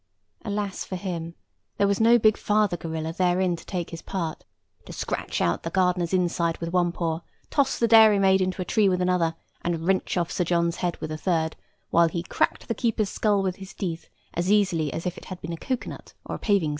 [0.43, 1.35] Alas for him!
[1.77, 6.11] there was no big father gorilla therein to take his part—to scratch out the gardener's
[6.11, 7.19] inside with one paw,
[7.51, 11.11] toss the dairymaid into a tree with another, and wrench off Sir John's head with
[11.11, 11.55] a third,
[11.91, 15.39] while he cracked the keeper's skull with his teeth as easily as if it had
[15.39, 16.69] been a cocoa nut or a paving stone.